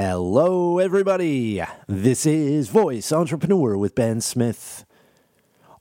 [0.00, 1.60] Hello, everybody.
[1.88, 4.84] This is Voice Entrepreneur with Ben Smith.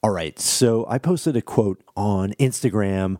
[0.01, 3.17] All right, so I posted a quote on Instagram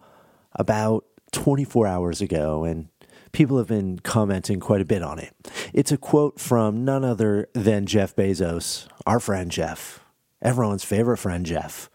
[0.54, 2.88] about 24 hours ago, and
[3.32, 5.36] people have been commenting quite a bit on it.
[5.72, 10.04] It's a quote from none other than Jeff Bezos, our friend Jeff,
[10.42, 11.92] everyone's favorite friend Jeff.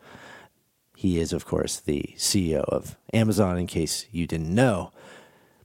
[0.97, 4.93] He is, of course, the CEO of Amazon, in case you didn't know.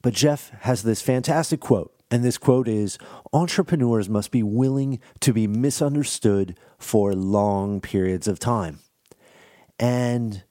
[0.02, 2.98] But Jeff has this fantastic quote, and this quote is
[3.34, 8.80] Entrepreneurs must be willing to be misunderstood for long periods of time.
[9.80, 10.44] And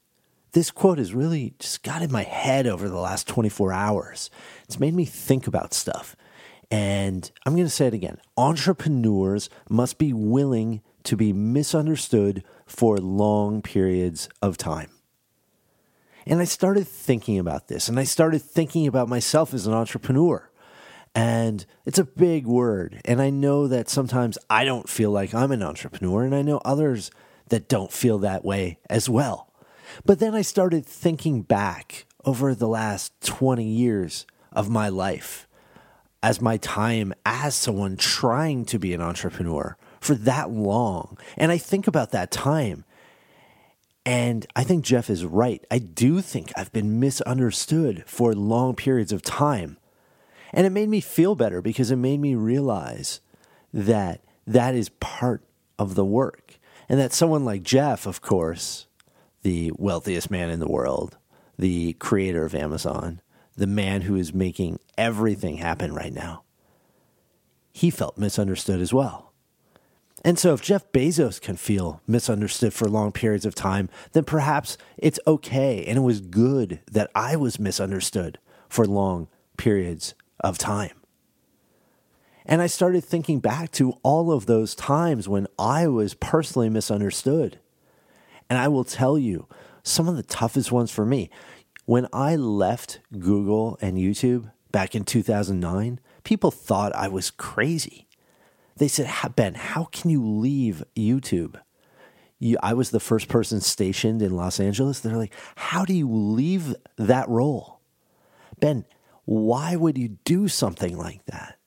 [0.51, 4.29] this quote has really just got in my head over the last 24 hours.
[4.63, 6.15] It's made me think about stuff.
[6.69, 12.97] And I'm going to say it again entrepreneurs must be willing to be misunderstood for
[12.97, 14.89] long periods of time.
[16.25, 20.49] And I started thinking about this, and I started thinking about myself as an entrepreneur.
[21.17, 23.01] And it's a big word.
[23.03, 26.61] And I know that sometimes I don't feel like I'm an entrepreneur, and I know
[26.63, 27.09] others
[27.49, 29.51] that don't feel that way as well.
[30.05, 35.47] But then I started thinking back over the last 20 years of my life
[36.21, 41.17] as my time as someone trying to be an entrepreneur for that long.
[41.35, 42.85] And I think about that time.
[44.05, 45.65] And I think Jeff is right.
[45.71, 49.79] I do think I've been misunderstood for long periods of time.
[50.57, 53.21] And it made me feel better because it made me realize
[53.71, 55.43] that that is part
[55.77, 56.57] of the work.
[56.89, 58.87] And that someone like Jeff, of course,
[59.43, 61.15] the wealthiest man in the world,
[61.59, 63.21] the creator of Amazon,
[63.55, 66.41] the man who is making everything happen right now,
[67.71, 69.33] he felt misunderstood as well.
[70.25, 74.75] And so, if Jeff Bezos can feel misunderstood for long periods of time, then perhaps
[74.97, 80.91] it's okay and it was good that I was misunderstood for long periods of time.
[82.45, 87.59] And I started thinking back to all of those times when I was personally misunderstood.
[88.49, 89.47] And I will tell you,
[89.87, 91.29] some of the toughest ones for me.
[91.85, 98.07] When I left Google and YouTube back in 2009, people thought I was crazy.
[98.75, 101.59] They said, Ben, how can you leave YouTube?
[102.39, 104.99] You, I was the first person stationed in Los Angeles.
[104.99, 107.79] They're like, how do you leave that role?
[108.59, 108.85] Ben,
[109.27, 111.57] why would you do something like that?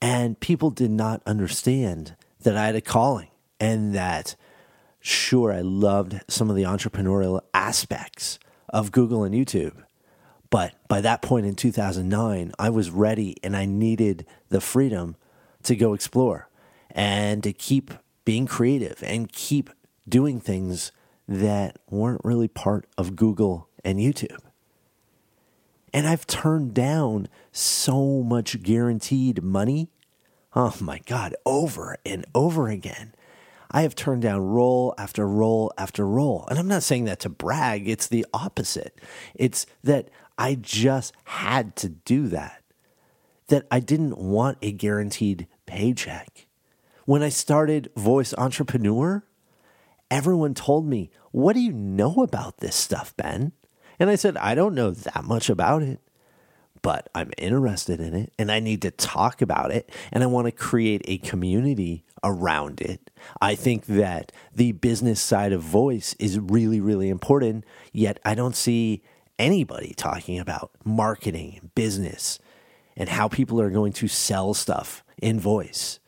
[0.00, 4.36] And people did not understand that I had a calling and that,
[5.00, 9.82] sure, I loved some of the entrepreneurial aspects of Google and YouTube.
[10.50, 15.16] But by that point in 2009, I was ready and I needed the freedom
[15.64, 16.48] to go explore
[16.92, 17.90] and to keep
[18.24, 19.68] being creative and keep
[20.08, 20.92] doing things
[21.26, 24.38] that weren't really part of Google and YouTube.
[25.92, 29.90] And I've turned down so much guaranteed money.
[30.54, 33.14] Oh my God, over and over again.
[33.70, 36.46] I have turned down role after role after role.
[36.48, 39.00] And I'm not saying that to brag, it's the opposite.
[39.34, 42.62] It's that I just had to do that,
[43.48, 46.46] that I didn't want a guaranteed paycheck.
[47.06, 49.24] When I started Voice Entrepreneur,
[50.10, 53.52] everyone told me, What do you know about this stuff, Ben?
[53.98, 56.00] And I said, I don't know that much about it,
[56.82, 60.46] but I'm interested in it and I need to talk about it and I want
[60.46, 63.10] to create a community around it.
[63.40, 68.56] I think that the business side of voice is really, really important, yet I don't
[68.56, 69.02] see
[69.38, 72.38] anybody talking about marketing, business,
[72.96, 75.98] and how people are going to sell stuff in voice.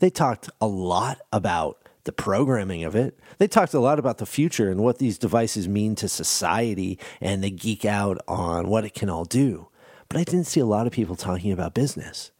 [0.00, 3.18] They talked a lot about the programming of it.
[3.38, 7.42] They talked a lot about the future and what these devices mean to society, and
[7.42, 9.68] they geek out on what it can all do.
[10.08, 12.30] But I didn't see a lot of people talking about business.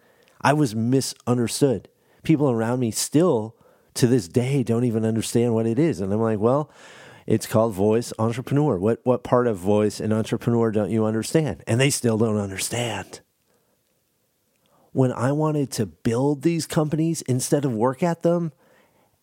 [0.40, 1.88] I was misunderstood.
[2.22, 3.56] People around me still,
[3.94, 6.00] to this day, don't even understand what it is.
[6.00, 6.70] And I'm like, well,
[7.26, 8.78] it's called voice entrepreneur.
[8.78, 11.64] What, what part of voice and entrepreneur don't you understand?
[11.66, 13.20] And they still don't understand.
[14.92, 18.52] When I wanted to build these companies instead of work at them,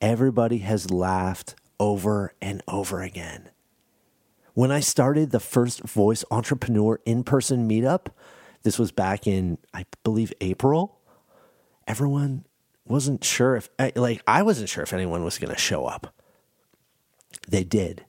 [0.02, 3.50] everybody has laughed over and over again.
[4.54, 8.08] When I started the first voice entrepreneur in person meetup,
[8.64, 11.00] this was back in, I believe, April,
[11.88, 12.46] everyone
[12.86, 16.14] wasn't sure if, eh, like, I wasn't sure if anyone was going to show up.
[17.48, 18.06] They did.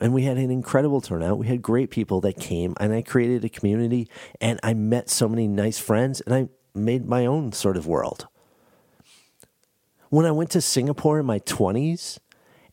[0.00, 1.38] And we had an incredible turnout.
[1.38, 4.08] We had great people that came, and I created a community,
[4.40, 8.28] and I met so many nice friends, and I made my own sort of world
[10.10, 12.18] when I went to Singapore in my 20s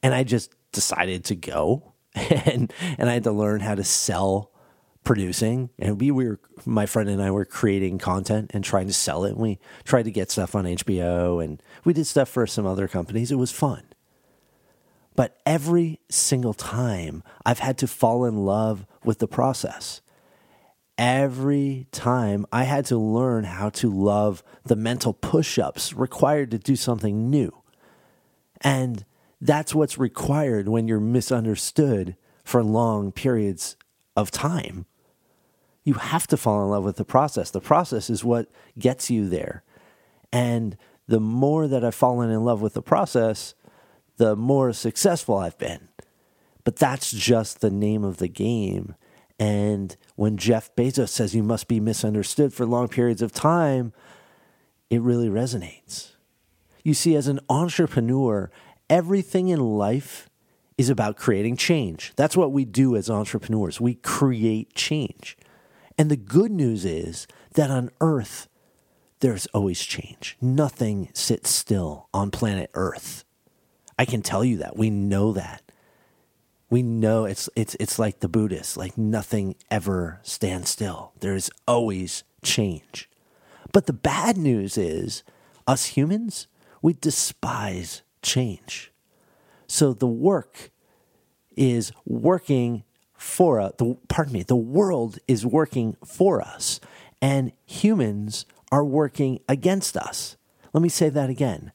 [0.04, 4.52] and I just decided to go and and I had to learn how to sell
[5.04, 9.24] producing and we were my friend and I were creating content and trying to sell
[9.24, 9.32] it.
[9.32, 12.88] And we tried to get stuff on HBO and we did stuff for some other
[12.88, 13.32] companies.
[13.32, 13.84] It was fun.
[15.16, 20.02] But every single time I've had to fall in love with the process.
[20.98, 26.58] Every time I had to learn how to love the mental push ups required to
[26.58, 27.62] do something new.
[28.62, 29.06] And
[29.40, 33.78] that's what's required when you're misunderstood for long periods
[34.16, 34.86] of time.
[35.84, 37.52] You have to fall in love with the process.
[37.52, 39.64] The process is what gets you there.
[40.34, 40.76] And
[41.08, 43.54] the more that I've fallen in love with the process,
[44.18, 45.88] the more successful I've been.
[46.64, 48.96] But that's just the name of the game.
[49.40, 53.94] And when Jeff Bezos says you must be misunderstood for long periods of time,
[54.90, 56.12] it really resonates.
[56.84, 58.50] You see, as an entrepreneur,
[58.90, 60.30] everything in life
[60.78, 62.14] is about creating change.
[62.16, 63.82] That's what we do as entrepreneurs.
[63.82, 65.38] We create change.
[65.98, 68.48] And the good news is that on earth,
[69.20, 70.38] there's always change.
[70.40, 73.26] Nothing sits still on planet Earth.
[73.98, 74.78] I can tell you that.
[74.78, 75.67] We know that.
[76.70, 81.14] We know it's it's it's like the Buddhists, like nothing ever stands still.
[81.20, 83.10] There's always change.
[83.72, 85.24] But the bad news is
[85.66, 86.48] us humans,
[86.82, 88.92] we despise change.
[89.68, 90.72] So the work
[91.56, 92.84] is working
[93.14, 93.74] for us.
[93.78, 96.80] The, pardon me, the world is working for us,
[97.22, 100.38] and humans are working against us.
[100.74, 101.72] Let me say that again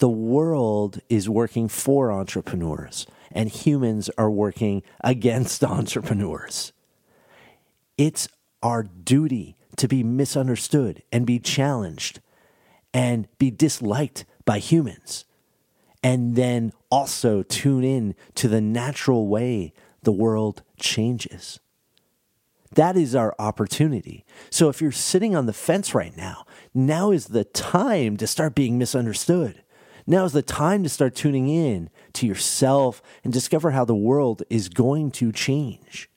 [0.00, 6.72] the world is working for entrepreneurs and humans are working against entrepreneurs.
[7.96, 8.28] It's
[8.62, 12.20] our duty to be misunderstood and be challenged
[12.92, 15.24] and be disliked by humans.
[16.02, 19.72] And then also tune in to the natural way
[20.02, 21.60] the world changes.
[22.74, 24.24] That is our opportunity.
[24.48, 28.54] So if you're sitting on the fence right now, now is the time to start
[28.54, 29.62] being misunderstood.
[30.06, 34.42] Now is the time to start tuning in to yourself and discover how the world
[34.50, 36.08] is going to change.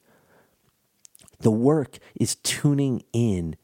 [1.39, 3.57] The work is tuning in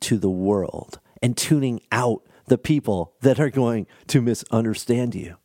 [0.00, 5.36] to the world and tuning out the people that are going to misunderstand you.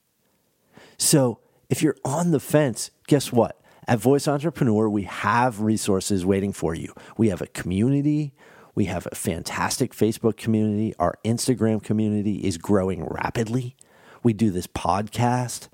[0.97, 3.61] So, if you're on the fence, guess what?
[3.87, 6.93] At Voice Entrepreneur, we have resources waiting for you.
[7.15, 8.33] We have a community.
[8.75, 10.93] We have a fantastic Facebook community.
[10.99, 13.76] Our Instagram community is growing rapidly.
[14.27, 15.69] We do this podcast.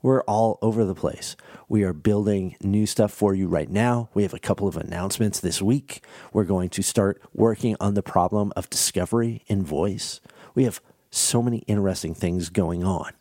[0.00, 1.36] We're all over the place.
[1.68, 4.08] We are building new stuff for you right now.
[4.14, 6.02] We have a couple of announcements this week.
[6.32, 10.22] We're going to start working on the problem of discovery in voice.
[10.54, 13.12] We have so many interesting things going on.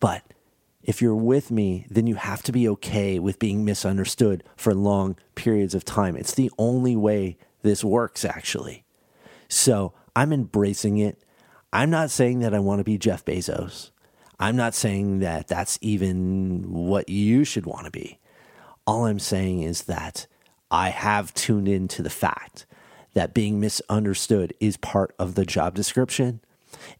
[0.00, 0.24] But
[0.82, 5.14] if you're with me, then you have to be okay with being misunderstood for long
[5.36, 6.16] periods of time.
[6.16, 8.82] It's the only way this works, actually.
[9.48, 11.23] So I'm embracing it.
[11.74, 13.90] I'm not saying that I want to be Jeff Bezos.
[14.38, 18.20] I'm not saying that that's even what you should want to be.
[18.86, 20.28] All I'm saying is that
[20.70, 22.64] I have tuned into the fact
[23.14, 26.40] that being misunderstood is part of the job description,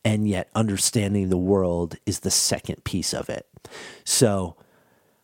[0.05, 3.47] and yet understanding the world is the second piece of it.
[4.03, 4.57] So,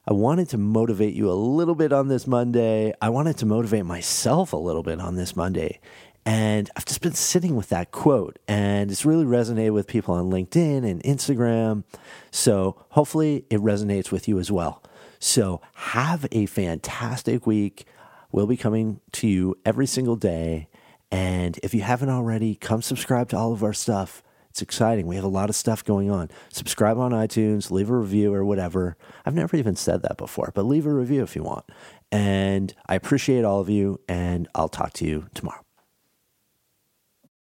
[0.07, 2.95] I wanted to motivate you a little bit on this Monday.
[3.03, 5.81] I wanted to motivate myself a little bit on this Monday.
[6.27, 10.31] And I've just been sitting with that quote, and it's really resonated with people on
[10.31, 11.85] LinkedIn and Instagram.
[12.31, 14.83] So hopefully it resonates with you as well.
[15.19, 17.87] So have a fantastic week.
[18.33, 20.69] We'll be coming to you every single day.
[21.11, 24.23] And if you haven't already, come subscribe to all of our stuff.
[24.51, 25.07] It's exciting.
[25.07, 26.29] We have a lot of stuff going on.
[26.51, 28.97] Subscribe on iTunes, leave a review or whatever.
[29.25, 31.65] I've never even said that before, but leave a review if you want.
[32.13, 35.65] And I appreciate all of you, and I'll talk to you tomorrow.